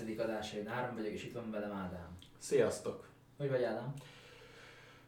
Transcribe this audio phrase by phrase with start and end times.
[0.00, 0.18] 9.
[0.20, 2.18] adása, én Áron vagyok, és itt van velem Ádám.
[2.38, 3.08] Sziasztok!
[3.38, 3.94] Hogy vagy Ádám?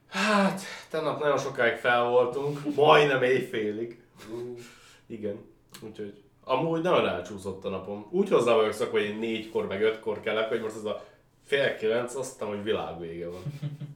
[0.09, 0.61] Hát,
[0.91, 4.02] tegnap nagyon sokáig fel voltunk, majdnem éjfélig.
[4.30, 4.59] Uh,
[5.07, 5.45] Igen,
[5.83, 8.07] úgyhogy amúgy nagyon elcsúszott a napom.
[8.11, 11.05] Úgy hozzá vagyok szokva, hogy én négykor meg ötkor kelek, hogy most ez a
[11.45, 13.43] fél kilenc, azt hiszem, hogy világvége van.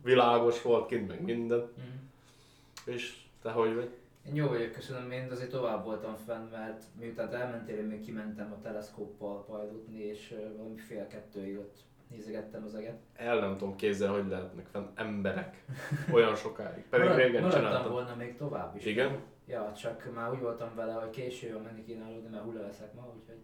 [0.03, 1.59] Világos volt kint, meg minden.
[1.81, 2.95] mm.
[2.95, 3.91] És te hogy vagy?
[4.29, 8.53] Én jó vagyok, köszönöm, én azért tovább voltam fenn, mert miután elmentél, én még kimentem
[8.53, 11.77] a teleszkóppal pajdutni, és valami fél kettőig ott
[12.11, 12.99] nézegettem az eget.
[13.15, 15.65] El nem tudom képzelni, hogy lehetnek fenn emberek
[16.15, 16.85] olyan sokáig.
[16.89, 17.91] Pedig Marad- régen csináltam.
[17.93, 18.85] volna még tovább is.
[18.85, 19.19] Igen?
[19.47, 23.15] Ja, csak már úgy voltam vele, hogy késő menni kéne aludni, mert hulla leszek ma,
[23.21, 23.39] úgyhogy...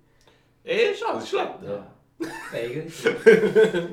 [0.63, 1.63] És az is lett.
[1.63, 1.93] Ja.
[2.65, 2.87] Igen.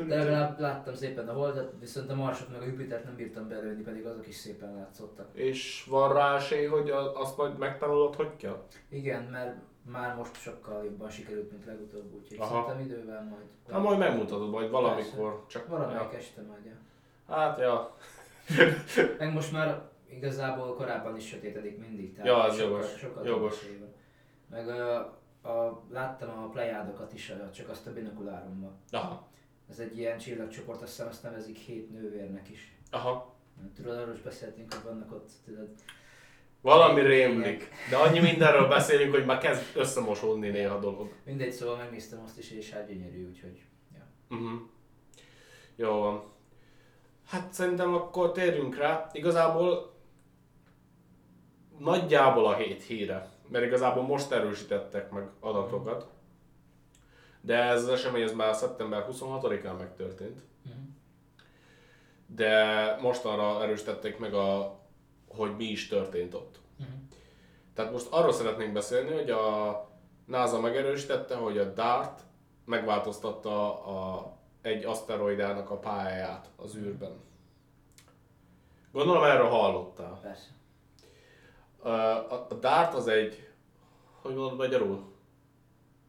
[0.07, 3.81] De legalább láttam szépen a holdat, viszont a Marsot meg a Jupitert nem bírtam belőni,
[3.83, 5.27] pedig azok is szépen látszottak.
[5.33, 8.63] És van rá esély, hogy azt majd megtanulod, hogy kell?
[8.89, 9.55] Igen, mert
[9.91, 12.49] már most sokkal jobban sikerült, mint legutóbb, úgyhogy Aha.
[12.65, 13.45] szerintem idővel majd.
[13.69, 15.43] Na majd megmutatod, majd valamikor.
[15.47, 16.17] Csak Valamelyik ja.
[16.17, 16.73] este majd, ja.
[17.35, 17.95] Hát ja,
[19.19, 22.13] Meg most már igazából korábban is sötétedik mindig.
[22.13, 23.65] Tehát Ja, az sokkal- jogos, sokkal jogos.
[24.49, 28.77] Meg a, a, láttam a plejádokat is, csak azt a binokuláromban.
[28.91, 29.27] aha,
[29.69, 32.77] Ez egy ilyen csillagcsoport, azt hiszem azt nevezik hét nővérnek is.
[32.91, 33.35] aha.
[33.75, 35.69] Tudod, arról is beszéltünk, hogy vannak ott, tudod,
[36.61, 37.69] Valami rémlik.
[37.89, 41.11] De annyi mindenről beszélünk, hogy már kezd összemosódni néha a dolog.
[41.25, 43.61] mindegy, szóval megnéztem azt is, és hát gyönyörű, úgyhogy
[43.93, 44.05] ja.
[44.37, 44.59] Uh-huh.
[45.75, 46.23] Jó van.
[47.27, 49.09] Hát szerintem akkor térjünk rá.
[49.13, 49.93] Igazából
[51.79, 53.29] nagyjából a hét híre.
[53.51, 56.07] Mert igazából most erősítettek meg adatokat.
[57.41, 60.41] De ez az esemény ez már szeptember 26-án megtörtént.
[62.25, 64.79] De mostanra erősítették meg, a,
[65.27, 66.59] hogy mi is történt ott.
[67.73, 69.89] Tehát most arról szeretnénk beszélni, hogy a
[70.25, 72.21] NASA megerősítette, hogy a DART
[72.65, 74.31] megváltoztatta a,
[74.61, 77.19] egy aszteroidának a pályáját az űrben.
[78.91, 80.19] Gondolom erről hallottál.
[80.21, 80.49] Persze.
[81.81, 83.49] A, a, DART az egy,
[84.21, 85.03] hogy mondod magyarul?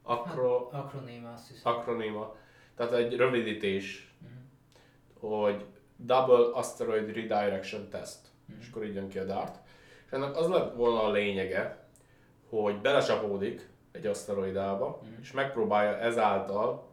[0.02, 1.72] Akro, Akronéma azt hiszem.
[1.72, 2.34] akroníma.
[2.76, 4.30] Tehát egy rövidítés, Mhm.
[5.32, 5.64] hogy
[5.96, 8.18] Double Asteroid Redirection Test.
[8.46, 8.58] Mhm.
[8.60, 9.58] És akkor így jön ki a DART.
[10.06, 11.86] És ennek az lett volna a lényege,
[12.48, 15.20] hogy belecsapódik egy aszteroidába, Mhm.
[15.20, 16.90] és megpróbálja ezáltal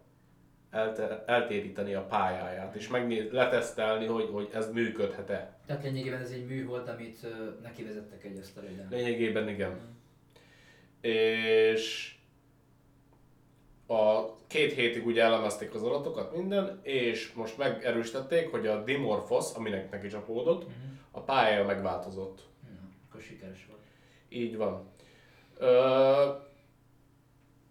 [0.71, 5.57] elte- eltéríteni a pályáját, és megnéz, letesztelni, hogy, hogy ez működhet-e.
[5.65, 7.27] Tehát lényegében ez egy műhold, amit ö,
[7.61, 8.87] neki vezettek egy aszteroidán.
[8.89, 9.69] Lényegében igen.
[9.71, 9.79] Mhm.
[11.01, 12.13] És
[13.87, 19.91] a két hétig ugye elemezték az adatokat minden, és most megerősítették, hogy a Dimorphos, aminek
[19.91, 20.75] neki csapódott, Mhm.
[21.11, 22.37] a pályája megváltozott.
[22.61, 23.81] Na, akkor sikeres volt.
[24.29, 24.87] Így van.
[25.57, 26.29] Ö,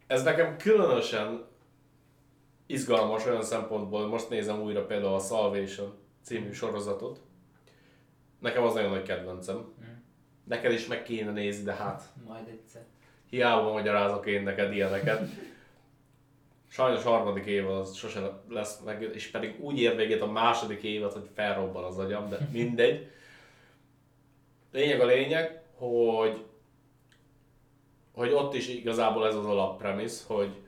[0.06, 1.44] ez nekem különösen
[2.69, 5.93] izgalmas olyan szempontból, most nézem újra például a Salvation
[6.23, 7.21] című sorozatot.
[8.39, 9.56] Nekem az nagyon nagy kedvencem.
[9.56, 9.89] Mhm.
[10.45, 12.84] Neked is meg kéne nézni, de hát Majd egyszer.
[13.31, 15.28] hiába magyarázok én neked ilyeneket.
[16.69, 20.83] Sajnos a harmadik évad az sose lesz meg, és pedig úgy ér végét a második
[20.83, 23.11] évad, hogy felrobban az agyam, de mindegy.
[24.73, 26.45] Lényeg a lényeg, hogy
[28.12, 30.68] hogy ott is igazából ez az alappremisz, hogy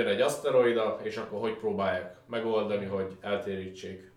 [0.00, 4.10] jön egy aszteroida, és akkor hogy próbálják megoldani, hogy eltérítsék.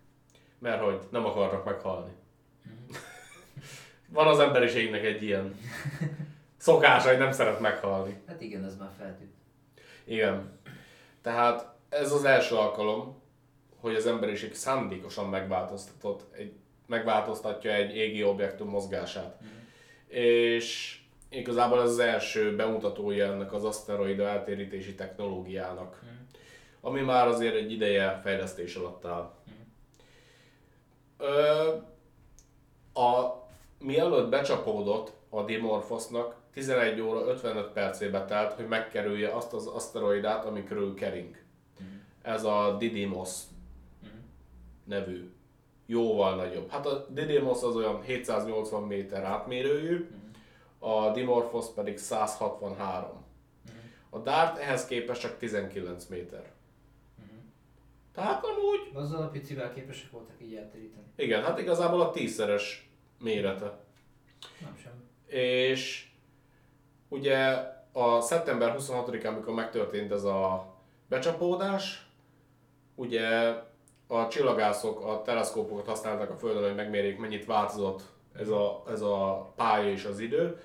[0.58, 2.12] Mert hogy nem akarnak meghalni.
[4.16, 5.58] Van az emberiségnek egy ilyen
[6.56, 8.22] szokása, hogy nem szeret meghalni.
[8.26, 9.34] Hát igen, ez már feltűnt.
[10.04, 10.58] Igen.
[11.22, 13.22] Tehát ez az első alkalom,
[13.80, 16.52] hogy az emberiség szándékosan megváltoztatott egy,
[16.86, 19.40] megváltoztatja egy égi objektum mozgását.
[20.06, 20.98] És
[21.36, 26.12] igazából ez az első bemutatója ennek az aszteroida eltérítési technológiának, Mhm.
[26.80, 29.32] ami már azért egy ideje fejlesztés alatt áll.
[31.18, 31.68] Ö,
[33.00, 33.34] a,
[33.78, 40.64] mielőtt becsapódott a Dimorphosnak, 11 óra 55 percébe telt, hogy megkerülje azt az aszteroidát, ami
[40.64, 41.36] körül kering.
[42.22, 43.30] Ez a Didymos
[44.84, 45.30] nevű.
[45.86, 46.68] Jóval nagyobb.
[46.70, 50.08] Hát a Didymos az olyan 780 méter átmérőjű,
[50.84, 53.24] a Dimorphos pedig 163.
[54.10, 56.52] A Dart ehhez képest csak 19 méter.
[58.14, 61.04] Tehát amúgy, Azzal a picivel képesek voltak így eltéríteni.
[61.16, 63.78] igen, hát igazából a tízszeres mérete.
[64.60, 64.92] Nem sem.
[65.38, 66.08] És
[67.08, 67.38] ugye
[67.92, 70.74] a szeptember 26-án, amikor megtörtént ez a
[71.08, 72.06] becsapódás,
[72.94, 73.54] ugye
[74.06, 78.02] a csillagászok a teleszkópokat használtak a Földön, hogy megmérjék mennyit változott
[78.38, 80.60] ez a, ez a pálya és az idő.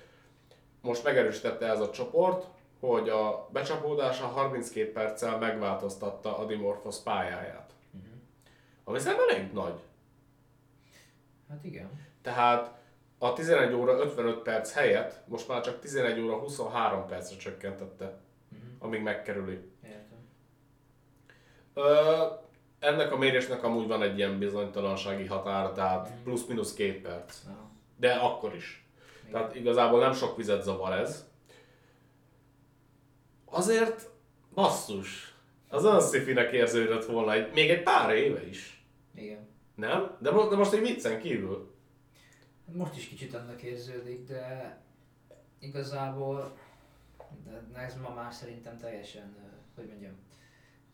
[0.80, 2.46] Most megerősítette ez a csoport,
[2.80, 7.72] hogy a becsapódása 32 perccel megváltoztatta a Dimorphos pályáját.
[7.94, 8.12] Uh-huh.
[8.84, 9.80] Ami szerintem elég nagy.
[11.48, 11.90] Hát igen.
[12.22, 12.78] Tehát
[13.18, 18.68] a 11 óra 55 perc helyett most már csak 11 óra 23 percre csökkentette, Uh-huh.
[18.78, 19.60] amíg megkerüli.
[19.84, 20.18] Értem.
[21.74, 22.24] Ö,
[22.78, 26.22] ennek a mérésnek amúgy van egy ilyen bizonytalansági határa, tehát Mhm.
[26.22, 27.36] plusz-minusz két perc.
[27.46, 27.70] Aha.
[27.96, 28.84] De akkor is.
[29.32, 31.28] Tehát igazából nem sok vizet zavar ez.
[33.44, 34.10] Azért
[34.54, 35.34] basszus.
[35.68, 38.84] Az olyan szifinek érződött volna egy, még egy pár éve is.
[39.14, 39.48] Igen.
[39.74, 40.16] Nem?
[40.18, 41.74] De, mo- de most egy viccen kívül.
[42.64, 44.78] Most is kicsit annak érződik, de
[45.58, 46.52] igazából
[47.72, 49.36] de ez ma már szerintem teljesen,
[49.74, 50.12] hogy mondjam,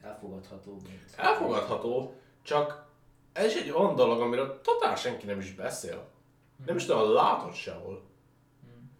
[0.02, 1.14] elfogadható, mint...
[1.16, 2.86] Elfogadható, csak
[3.32, 6.08] ez is egy olyan dolog, amiről totál senki nem is beszél.
[6.66, 8.02] Nem is tudom, látod sehol.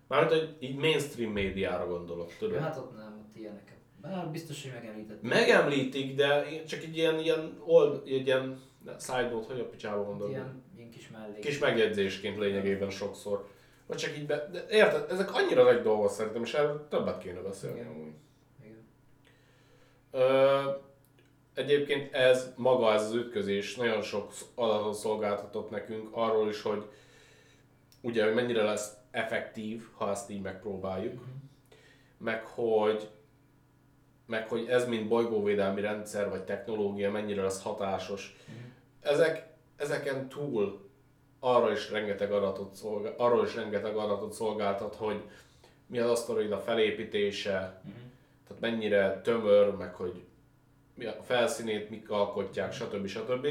[0.08, 2.60] Mármint, hogy így mainstream médiára gondolok, tudod?
[2.60, 3.76] hát ott nem, ott ilyeneket.
[4.00, 5.22] Bár biztos, hogy megemlített.
[5.22, 8.60] Megemlítik, de csak egy ilyen, ilyen old, egy ilyen
[9.00, 10.32] side note, hogy a picsába gondolom.
[10.32, 11.38] Ilyen, ilyen kis mellék.
[11.38, 13.48] Kis megjegyzésként lényegében sokszor.
[13.86, 14.48] Vagy csak így be...
[14.52, 17.90] De érted, ezek annyira nagy dolgok szerintem, és erről többet kéne beszélni Igen.
[17.90, 18.12] amúgy.
[18.64, 18.86] Igen.
[20.10, 20.70] Ö,
[21.54, 26.84] egyébként ez, maga ez az ütközés nagyon sok adatot szolgáltatott nekünk arról is, hogy
[28.00, 31.24] ugye, hogy mennyire lesz effektív, ha ezt így megpróbáljuk,
[32.18, 33.10] meg hogy
[34.26, 38.36] meg hogy ez mint bolygóvédelmi rendszer vagy technológia mennyire lesz hatásos.
[38.46, 38.56] Mhm.
[39.00, 39.46] Ezek,
[39.76, 40.88] ezeken túl
[41.40, 45.22] arra is rengeteg adatot szolgál, arról is rengeteg adatot szolgáltat, hogy
[45.86, 47.94] mi az aszteroida felépítése, Mhm.
[48.46, 50.24] tehát mennyire tömör, meg hogy
[50.94, 53.06] mi a felszínét, mik alkotják, stb.
[53.06, 53.46] stb.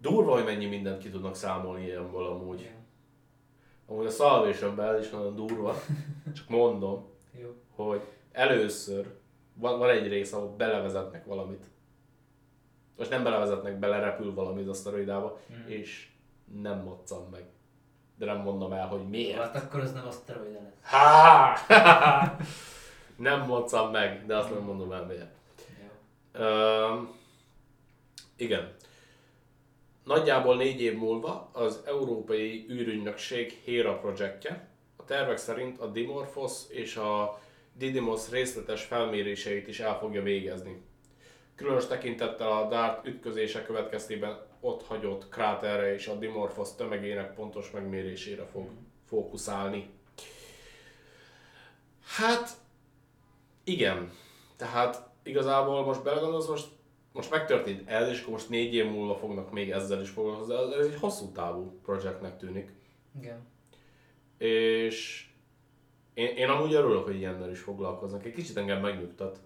[0.00, 2.60] Durva, hogy mennyi mindent ki tudnak számolni ilyenből amúgy.
[2.60, 2.81] Igen.
[3.86, 5.74] Amúgy a Salvation Bell is nagyon durva,
[6.36, 7.06] csak mondom,
[7.40, 7.48] Jó.
[7.74, 8.00] hogy
[8.32, 9.06] először
[9.54, 11.64] van, van egy rész, ahol belevezetnek valamit.
[12.96, 15.70] Most nem belevezetnek, belerepül valami az aszteroidába, Mhm.
[15.70, 16.08] és
[16.60, 17.44] nem moccan meg.
[18.18, 19.38] De nem mondom el, hogy miért.
[19.38, 20.72] Hát akkor az nem aszteroida lesz.
[20.82, 21.54] Há!
[23.16, 25.30] nem moccan meg, de azt nem mondom el miért.
[25.80, 25.88] Jó.
[26.44, 27.10] Öm,
[28.36, 28.72] igen.
[30.04, 36.96] Nagyjából négy év múlva az Európai űrügynökség HERA projektje a tervek szerint a Dimorphos és
[36.96, 37.40] a
[37.76, 40.82] Didymos részletes felméréseit is el fogja végezni.
[41.54, 48.44] Különös tekintettel a DART ütközése következtében ott hagyott kráterre és a Dimorphos tömegének pontos megmérésére
[48.44, 48.68] fog
[49.08, 49.90] fókuszálni.
[52.06, 52.50] Hát,
[53.64, 54.12] igen.
[54.56, 56.66] Tehát igazából most belegondolsz, most,
[57.12, 60.54] most megtörtént ez, és most négy év múlva fognak még ezzel is foglalkozni.
[60.54, 62.72] Ez- egy hosszú távú projektnek tűnik.
[63.18, 63.46] Igen.
[64.38, 65.26] És
[66.14, 68.24] én, én amúgy örülök, hogy ilyennel is foglalkoznak.
[68.24, 69.40] Egy kicsit engem megnyugtat.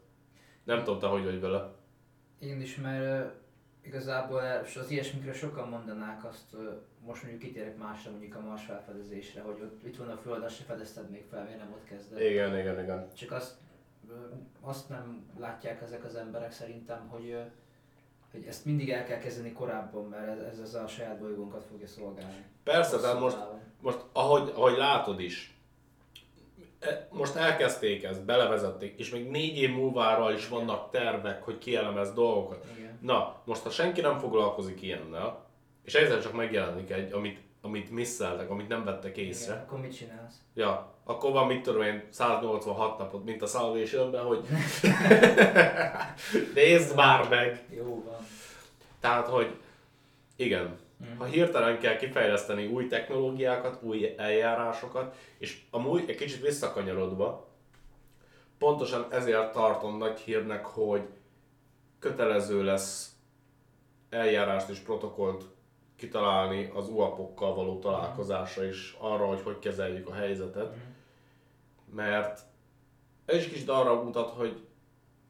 [0.64, 1.74] Nem tudom, te hogy vagy vele.
[2.38, 3.34] Én is, mert
[3.82, 6.56] igazából és az ilyesmikre sokan mondanák azt,
[7.06, 10.56] most mondjuk kitérek másra, mondjuk a Mars felfedezésre, hogy ott itt van a Föld, azt
[10.56, 12.20] se fedezted még fel, miért nem ott kezded.
[12.20, 13.08] Igen, igen, igen.
[13.14, 13.54] Csak azt,
[14.60, 17.36] azt nem látják ezek az emberek szerintem, hogy,
[18.30, 22.44] hogy ezt mindig el kell kezdeni korábban, mert ez, ez, a saját bolygónkat fogja szolgálni.
[22.62, 23.38] Persze, Hosszú most,
[23.80, 25.58] most ahogy, ahogy látod is,
[26.78, 32.12] e- most elkezdték ezt, belevezették, és még négy év múlvára is vannak tervek, hogy kielemez
[32.12, 32.66] dolgokat.
[32.76, 32.98] Igen.
[33.00, 35.44] Na, most ha senki nem foglalkozik ilyennel,
[35.84, 39.64] és egyszer csak megjelenik egy, amit, amit misszeltek, amit nem vettek észre, Igen.
[39.64, 40.34] Akkor mit csinálsz?
[40.54, 44.44] ja, akkor van mit tudom én 186 napot, mint a salvation hogy
[46.54, 47.64] nézd már meg!
[47.76, 48.16] Jó van.
[49.00, 49.54] Tehát, hogy
[50.36, 51.18] igen, Mhm.
[51.18, 57.46] ha hirtelen kell kifejleszteni új technológiákat, új eljárásokat, és amúgy egy kicsit visszakanyarodva,
[58.58, 61.02] pontosan ezért tartom nagy hírnek, hogy
[61.98, 63.10] kötelező lesz
[64.10, 65.44] eljárást és protokollt
[65.96, 70.80] kitalálni az UAP-okkal való találkozásra is, arra, hogy hogy kezeljük a helyzetet, Mhm.
[71.96, 72.40] Mert
[73.24, 74.66] ez is kicsit arra mutat, hogy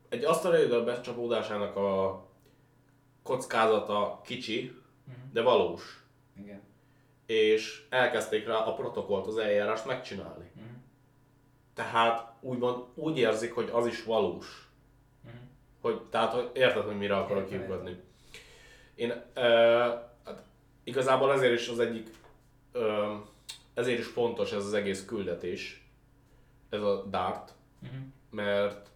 [0.08, 2.22] egy asztalra becsapódásának a
[3.22, 5.16] kockázata kicsi, Mhm.
[5.32, 6.04] de valós.
[6.40, 6.60] Igen.
[7.26, 10.50] És elkezdték rá a protokollt, az eljárást megcsinálni.
[10.54, 10.64] Mhm.
[11.74, 14.68] Tehát úgymond úgy érzik, hogy az is valós.
[15.24, 15.34] Mhm.
[15.80, 18.00] Hogy, tehát hogy érted, hogy mire akarok kiugodni.
[18.94, 19.42] Én uh,
[20.24, 20.42] hát
[20.84, 22.08] igazából ezért is az egyik,
[22.74, 23.12] uh,
[23.74, 25.85] ezért is fontos ez az egész küldetés,
[26.68, 27.94] ez a DART, Mhm.
[28.30, 28.88] mert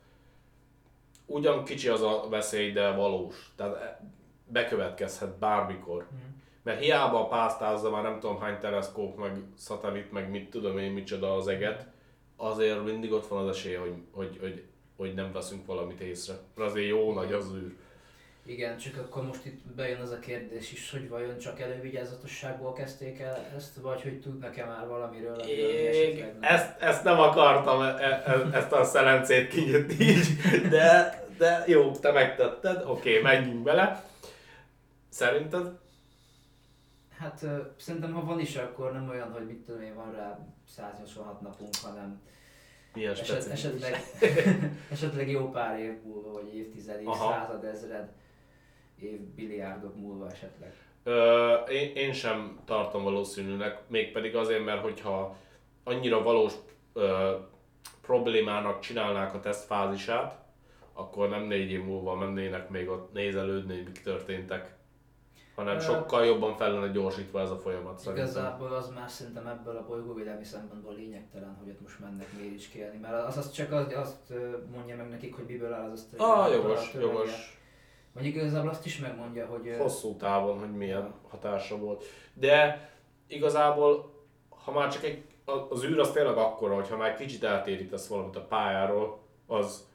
[1.27, 3.53] ugyan kicsi az a veszély, de valós.
[3.57, 4.01] Tehát
[4.47, 6.07] bekövetkezhet bármikor.
[6.11, 6.21] Mhm.
[6.63, 11.35] Mert hiába pásztázza már nem tudom hány teleszkóp, meg szatellit, meg mit tudom én micsoda
[11.37, 11.87] az eget,
[12.37, 14.65] azért mindig ott van az esély, hogy, hogy, hogy,
[14.97, 16.35] hogy nem veszünk valamit észre.
[16.55, 17.77] Mert azért jó nagy az űr.
[18.47, 23.21] Igen, csak akkor most itt bejön az a kérdés is, hogy vajon csak elővigyázatosságból kezdték
[23.21, 28.73] el ezt, vagy hogy tudnak-e már valamiről, amiről ezt, ezt nem akartam, e, e, ezt
[28.73, 30.37] a szelencét kinyitni így,
[30.69, 34.05] de, de jó, te megtetted, oké, okay, menjünk bele.
[35.09, 35.79] Szerinted?
[37.19, 37.45] Hát
[37.77, 41.75] szerintem ha van is, akkor nem olyan, hogy mit tudom én, van rá 186 napunk,
[41.83, 42.21] hanem
[42.95, 43.97] Milyen eset, esetleg,
[44.93, 47.31] esetleg jó pár év múlva, vagy évtizedig, Aha.
[47.31, 48.09] századezred,
[49.03, 50.75] év billiárdok múlva esetleg.
[51.03, 55.37] Ö, én, én sem tartom valószínűnek, mégpedig azért, mert hogyha
[55.85, 56.53] annyira valós
[56.93, 57.35] ö,
[58.03, 60.39] problémának csinálnák a tesztfázisát,
[60.93, 64.75] akkor nem négy év múlva mennének még ott nézelődni, hogy mik történtek,
[65.55, 68.25] hanem Ö, sokkal jobban fel lenne gyorsítva ez a folyamat szerintem.
[68.27, 73.27] Igazából az már szerintem ebből a bolygóvédelmi szempontból lényegtelen, hogy ott most mennek méricskélni, mert
[73.27, 76.51] az, az csak az, azt ö, mondja meg nekik, hogy miből áll az azt, Ah,
[76.53, 77.60] jogos, jogos.
[78.21, 82.05] Mondjuk igazából azt is megmondja, hogy Hosszú távon, hogy milyen hatása volt.
[82.35, 82.89] De
[83.27, 84.13] igazából,
[84.49, 85.25] ha már csak egy,
[85.69, 89.89] az űr az tényleg akkora, hogyha már egy kicsit eltérítesz valamit a pályáról, az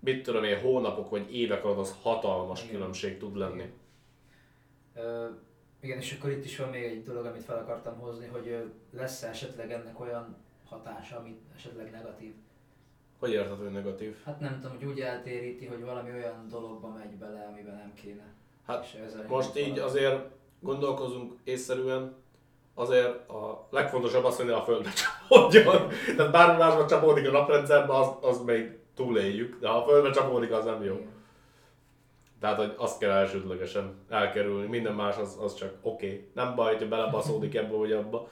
[0.00, 2.74] mit tudom én, hónapok vagy évek alatt az hatalmas Igen.
[2.74, 3.72] különbség tud lenni.
[4.94, 5.26] Ö,
[5.80, 9.22] igen, és akkor itt is van még egy dolog, amit fel akartam hozni, hogy lesz
[9.22, 10.36] esetleg ennek olyan
[10.68, 12.34] hatása, amit esetleg negatív.
[13.22, 14.16] Hogy hogy negatív?
[14.24, 18.24] Hát nem tudom, hogy úgy eltéríti, hogy valami olyan dologba megy bele, amiben nem kéne.
[18.66, 18.96] Hát
[19.28, 20.24] Most így valami- azért
[20.60, 22.14] gondolkozunk észszerűen,
[22.74, 25.88] azért a legfontosabb az, hogy ne a Földbe csapódjon.
[26.16, 30.52] Tehát bármi másba csapódik a naprendszerbe, az, az még túléljük, de ha a Földbe csapódik,
[30.52, 30.94] az nem jó.
[30.94, 31.12] Igen.
[32.40, 36.06] Tehát, hogy azt kell elsődlegesen elkerülni, minden más az, az csak oké.
[36.06, 36.28] Okay.
[36.34, 38.28] Nem baj, hogy belebaszódik ebbe vagy abba.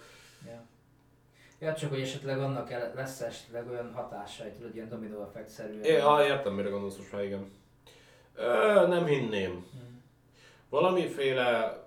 [1.60, 1.74] Ja.
[1.74, 5.82] Csak hogy esetleg annak el- lesz esetleg olyan hatásai, tudod, ilyen dominó effektszerűen.
[5.82, 7.50] É, ha értem, mire gondolsz most már, igen.
[8.34, 9.50] Ö, nem hinném.
[9.52, 9.96] Mm.
[10.68, 11.80] Valamiféle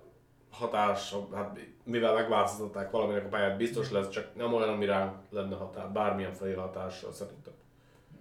[0.50, 5.56] hatás, hát mivel megváltoztatták valaminek a pályát, biztos lesz, csak nem olyan, ami ránk lenne
[5.56, 7.52] hatás, bármilyen féle hatással szerintem.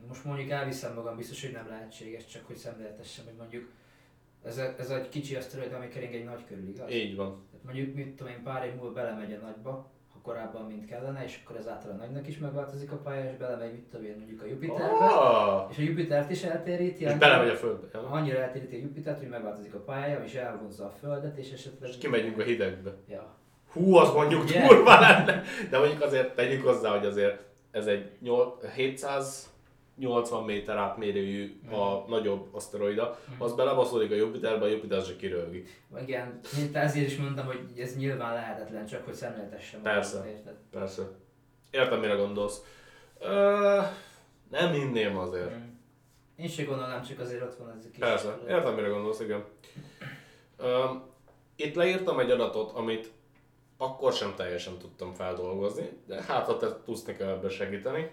[0.07, 3.69] Most mondjuk elviszem magam, biztos, hogy nem lehetséges, csak hogy szemléltessem, hogy mondjuk
[4.43, 6.91] ez, a, ez egy kicsi aszteroid, ami kering egy nagy körül, igaz?
[6.91, 7.45] Így van.
[7.51, 9.91] Tehát mondjuk, mit tudom én, pár év múlva belemegy a nagyba,
[10.23, 13.83] korábban, mint kellene, és akkor ezáltal a nagynak is megváltozik a pálya, és belemegy, mit
[13.83, 15.67] tudom én, mondjuk a Jupiterbe, oh!
[15.71, 17.03] és a Jupitert is eltéríti.
[17.03, 17.87] És belemegy a Földbe.
[17.93, 17.99] Ja.
[18.09, 21.89] Annyira eltéríti a Jupitert, hogy megváltozik a pályája, és elvonza a Földet, és esetleg...
[21.89, 22.93] És kimegyünk a hidegbe.
[23.07, 23.35] Ja.
[23.71, 24.67] Hú, az mondjuk yeah.
[24.67, 25.41] durva lenne!
[25.69, 27.39] De mondjuk azért tegyük hozzá, hogy azért
[27.71, 28.11] ez egy
[28.75, 29.52] 700
[29.97, 32.09] 80 méter átmérőjű a mm.
[32.09, 33.41] nagyobb aszteroida, mm.
[33.41, 35.65] az belebaszódik a Jupiterbe, a Jupiter se kirölgi.
[36.05, 36.39] Igen,
[36.73, 40.55] azért is mondtam, hogy ez nyilván lehetetlen, csak hogy szemléletesen Persze, érted?
[40.71, 41.03] persze.
[41.71, 42.61] Értem, mire gondolsz.
[43.19, 43.79] Ö,
[44.49, 45.55] nem hinném azért.
[45.55, 45.71] Mm.
[46.35, 47.99] Én sem gondolom, csak azért ott van ez a kis...
[47.99, 49.43] Persze, értem, mire gondolsz, igen.
[50.57, 50.85] Ö,
[51.55, 53.11] itt leírtam egy adatot, amit
[53.77, 58.11] akkor sem teljesen tudtam feldolgozni, de hát ha te tudsz nekem ebben segíteni.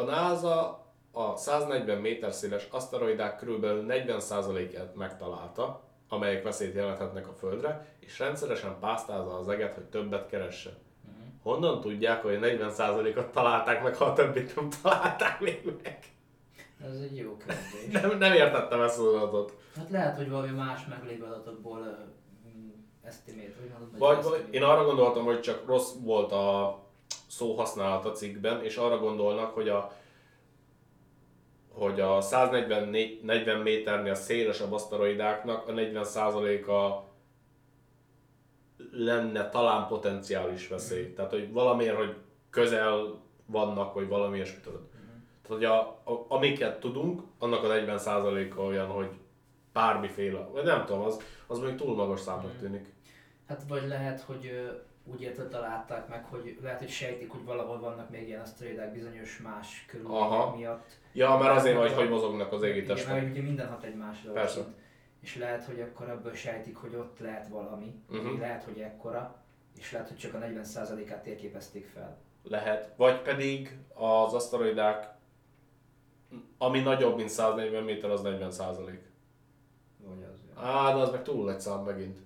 [0.00, 3.64] A NASA a 140 méter széles aszteroidák kb.
[3.64, 10.72] 40%-át megtalálta, amelyek veszélyt jelenthetnek a Földre, és rendszeresen pásztázza az eget, hogy többet keressen.
[11.04, 11.12] Mhm.
[11.42, 15.98] Honnan tudják, hogy a 40%-ot találták meg, ha a többit nem találták még meg?
[16.84, 17.92] Ez egy jó kérdés.
[18.02, 19.56] Nem, nem értettem ezt az adatot.
[19.76, 21.88] Hát lehet, hogy valami más meglévő adatokból uh,
[23.02, 26.78] estimate, hogy mondod, Vagy, vagy én arra gondoltam, hogy csak rossz volt a
[27.30, 29.92] szó használat a cikkben, és arra gondolnak, hogy a
[31.72, 37.08] hogy a 140 40 méternél szélesebb aszteroidáknak a 40%-a
[38.92, 41.12] lenne talán potenciális veszély.
[41.12, 42.16] Tehát, hogy valamiért, hogy
[42.50, 44.88] közel vannak, vagy valami ilyesmi tudod.
[45.42, 45.80] Tehát, hogy a,
[46.12, 49.08] a, amiket tudunk, annak a 40%-a olyan, hogy
[49.72, 52.92] bármiféle, vagy nem tudom, az, az még túl magas számnak tűnik.
[53.46, 54.70] Hát vagy lehet, hogy
[55.04, 59.38] úgy érted találták meg, hogy lehet, hogy sejtik, hogy valahol vannak még ilyen aszteroidák bizonyos
[59.38, 60.98] más körülmények miatt.
[61.12, 63.12] Ja, mert azért vagy, hogy mozognak az Igen, égitestek.
[63.12, 64.32] mert ugye minden hat egymásra.
[64.32, 64.60] Persze.
[64.60, 64.78] odakint.
[65.20, 68.38] És lehet, hogy akkor ebből sejtik, hogy ott lehet valami, uh-huh.
[68.38, 69.42] lehet, hogy ekkora,
[69.78, 72.18] és lehet, hogy csak a 40%-át térképezték fel.
[72.42, 72.92] Lehet.
[72.96, 75.14] Vagy pedig az aszteroidák,
[76.58, 79.10] ami nagyobb, mint 140 méter, az 40 százalék.
[79.96, 80.62] Vagy az.
[80.62, 82.18] Á, de az meg túl nagy szám megint.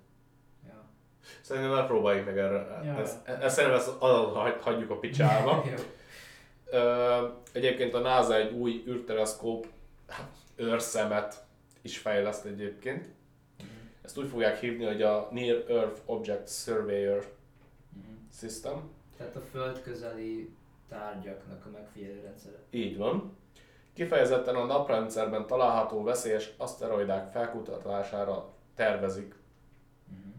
[1.40, 2.80] Szerintem ne próbáljuk meg erre.
[2.84, 2.98] Ja.
[2.98, 5.64] Ezt, ezt szerintem ezt hagy- hagyjuk a picsába.
[7.52, 9.66] Egyébként a NASA egy új űrteleszkóp
[10.08, 11.44] hát, őrszemet
[11.82, 13.04] is fejleszt egyébként.
[14.02, 17.32] Ezt úgy fogják hívni, hogy a Near Earth Object Surveyor
[17.96, 18.04] Mhm.
[18.38, 18.90] System.
[19.16, 20.54] Tehát a föld közeli
[20.88, 22.56] tárgyaknak a megfigyelő rendszere.
[22.70, 23.36] Így van.
[23.94, 29.34] Kifejezetten a naprendszerben található veszélyes aszteroidák felkutatására tervezik,
[30.10, 30.32] Uh-huh.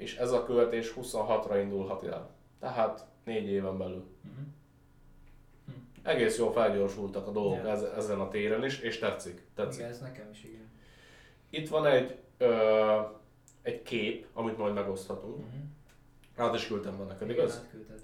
[0.00, 2.30] És ez a követés 26-ra indulhat el.
[2.60, 4.04] Tehát négy éven belül.
[4.24, 4.44] Uh-huh.
[6.02, 7.68] Egész jól felgyorsultak a dolgok Ja.
[7.70, 9.42] ez, ezen a téren is, és tetszik.
[9.54, 9.78] tetszik.
[9.80, 10.70] Igen, ez nekem is igen.
[11.50, 13.00] Itt van egy, ö,
[13.62, 15.36] egy kép, amit majd megoszthatunk.
[15.36, 16.46] Uh-huh.
[16.48, 17.56] Át is küldtem van neked, Igen, igaz?
[17.64, 17.98] átküldted.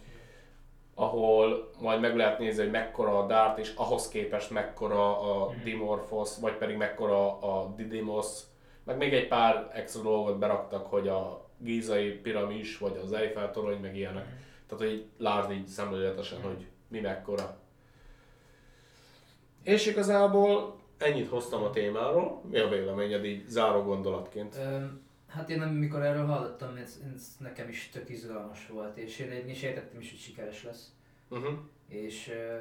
[0.94, 5.62] ahol majd meg lehet nézni, hogy mekkora a Dart, és ahhoz képest mekkora a Mhm.
[5.64, 8.40] Dimorphos, vagy pedig mekkora a Didymos,
[8.84, 13.80] meg még egy pár extra dolgot beraktak, hogy a Gízai piramis, vagy az Eiffel torony,
[13.80, 14.24] meg ilyenek.
[14.24, 14.34] Mhm.
[14.66, 17.58] Tehát, hogy lásd így szemléletesen, hogy mi mekkora.
[19.62, 22.42] És igazából ennyit hoztam a témáról.
[22.50, 24.58] Mi a véleményed így záró gondolatként?
[25.26, 29.48] Hát én amikor erről hallottam, ez, ez nekem is tök izgalmas volt, és én, én
[29.48, 30.92] is értettem is, hogy sikeres lesz.
[31.28, 31.58] Uh-huh.
[31.88, 32.58] És ö,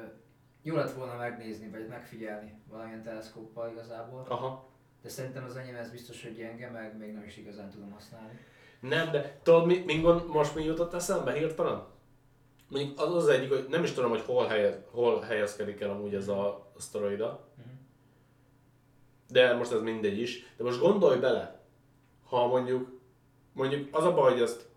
[0.62, 4.24] jó lett volna megnézni, vagy megfigyelni valamilyen teleszkóppal igazából.
[4.28, 4.68] Aha.
[5.02, 8.38] De szerintem az enyém ez biztos, hogy gyenge, meg még nem is igazán tudom használni.
[8.80, 11.84] Nem, de tudod, mi, mi gond, most mi jutott eszembe hirtelen?
[12.68, 16.14] Mondjuk az az egyik, hogy nem is tudom, hogy hol, helye, hol helyezkedik el amúgy
[16.14, 17.48] ez a aszteroida.
[17.56, 17.68] Mhm.
[19.28, 20.54] De most ez mindegy is.
[20.56, 21.60] De most gondolj bele,
[22.28, 23.00] ha mondjuk,
[23.52, 24.68] mondjuk az a baj, hogy ezt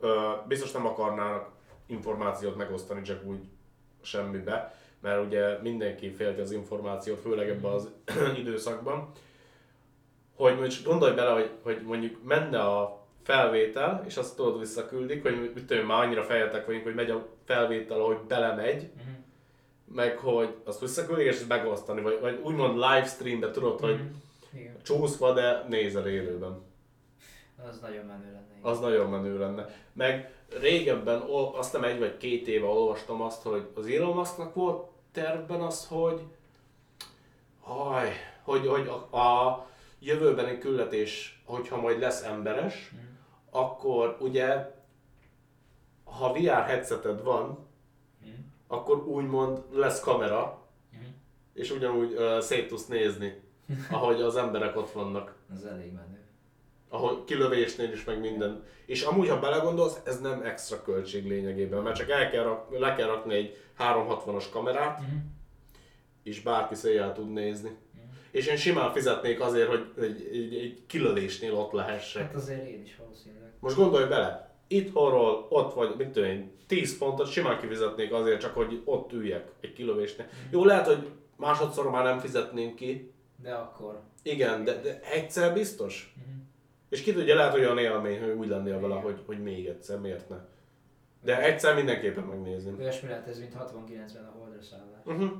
[0.00, 1.50] ö, biztos nem akarnának
[1.86, 3.40] információt megosztani csak úgy
[4.02, 7.90] semmibe, mert ugye mindenki félti az információt, főleg ebben az
[8.40, 9.10] időszakban,
[10.36, 12.97] hogy most gondolj bele, hogy, hogy mondjuk menne a
[13.32, 17.26] felvétel, és azt tudod visszaküldik, hogy mit tudom, már annyira fejetek vagyunk, hogy megy a
[17.44, 19.08] felvétel, ahogy belemegy, Mhm.
[19.96, 24.60] meg hogy azt visszaküldik, és ezt megosztani, vagy, vagy úgymond livestreambe tudod, hogy Mhm.
[24.60, 26.66] Igen, csúszva, de nézel élőben.
[27.70, 28.46] az nagyon menő lenne.
[28.58, 28.70] igen.
[28.70, 29.68] Az nagyon menő lenne.
[29.92, 31.22] Meg régebben,
[31.54, 35.86] azt nem egy vagy két éve olvastam azt, hogy az Elon Musknak volt tervben az,
[35.86, 36.20] hogy
[37.60, 39.66] haj, hogy, hogy a, a
[40.00, 43.06] jövőbeni küldetés, hogyha majd lesz emberes, Mhm.
[43.50, 44.76] Akkor ugye,
[46.04, 47.66] ha VR headseted van,
[48.20, 48.30] Mhm.
[48.66, 51.02] akkor úgymond lesz kamera, Mhm.
[51.52, 53.40] és ugyanúgy uh, szét tudsz nézni,
[53.90, 55.34] ahogy az emberek ott vannak.
[55.54, 56.16] Az elég menő.
[56.90, 58.64] Ahogy kilövésnél is, meg minden.
[58.86, 62.94] És amúgy, ha belegondolsz, ez nem extra költség lényegében, mert csak el kell rak, le
[62.94, 65.16] kell rakni egy 360-as kamerát, Mhm.
[66.22, 67.76] és bárki széjjel tud nézni.
[68.30, 72.22] És én simán fizetnék azért, hogy egy, egy, egy kilövésnél ott lehessek.
[72.22, 73.52] Hát azért én is valószínűleg.
[73.60, 78.54] Most gondolj bele, itthonról ott vagy, mit tudom én, 10 fontot simán kifizetnék azért, csak
[78.54, 80.26] hogy ott üljek egy kilövésnél.
[80.50, 83.12] Jó, lehet, hogy másodszor már nem fizetnénk ki,
[83.42, 84.00] De akkor.
[84.22, 86.14] igen, de, de egyszer biztos.
[86.16, 86.36] Mhm.
[86.88, 90.28] És ki tudja, lehet olyan élmény, hogy úgy lennél vele, hogy, hogy még egyszer, miért
[90.28, 90.36] ne.
[91.22, 92.78] De egyszer mindenképpen megnézném.
[92.78, 95.04] Olyasmi lehet ez, mint 69-ben a Holdra szállás.
[95.04, 95.30] Uh-huh.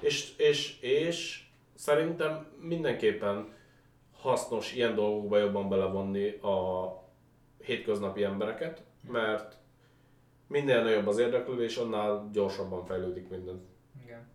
[0.00, 1.47] És, és, és
[1.78, 3.52] szerintem mindenképpen
[4.12, 6.88] hasznos ilyen dolgokba jobban belevonni a
[7.58, 9.56] hétköznapi embereket, mert
[10.46, 13.66] minél nagyobb az érdeklődés, annál gyorsabban fejlődik minden.
[14.02, 14.28] Igen.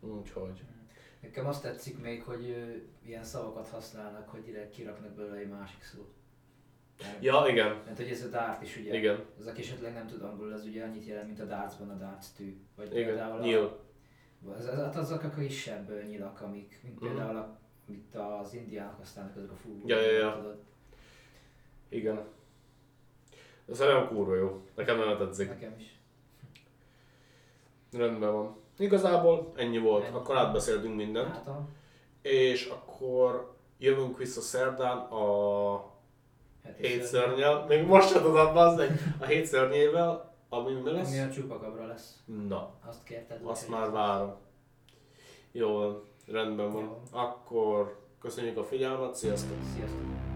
[0.00, 0.62] Úgyhogy.
[1.20, 2.56] Nekem azt tetszik még, hogy
[3.04, 6.14] ilyen szavakat használnak, hogy direkt kiraknak belőle egy másik szót.
[6.98, 10.06] Mert, Ja, igen, mert hogy ez a dart is ugye, igen, az aki esetleg nem
[10.06, 12.60] tud angolul, az ugye annyit jelent, mint a dartsban a darts tű.
[12.76, 13.90] Vagy igen, például a.
[14.58, 17.08] az, az, az, azok a kisebb nyilak, amik, mint Mhm.
[17.08, 19.82] például a, amit az indiánok használnak, azok a fúró.
[19.86, 20.34] Ja, ja, ja.
[20.36, 20.62] Tudod?
[21.88, 22.24] Igen.
[23.70, 24.62] Ez olyan kurva jó.
[24.74, 25.48] Nekem nagyon tetszik.
[25.48, 25.98] Nekem is.
[27.92, 28.56] Rendben van.
[28.78, 30.04] Igazából ennyi volt.
[30.04, 30.14] Ennyi.
[30.16, 31.28] Akkor átbeszéltünk mindent.
[31.28, 31.68] Látom.
[32.22, 35.90] És akkor jövünk vissza szerdán a
[36.64, 37.64] Hát hét szörnyel.
[37.68, 38.90] Még most sem tudom, bazdmeg.
[39.20, 41.18] A hét szörnyével, ami mi lesz?
[41.18, 42.22] a csupakabra lesz?
[42.48, 43.40] Na, Azt kérted?
[43.44, 44.34] azt már várom.
[45.52, 46.82] Jó, rendben van.
[46.82, 47.02] Jó.
[47.10, 49.56] Akkor köszönjük a figyelmet, sziasztok!
[49.74, 50.31] Sziasztok!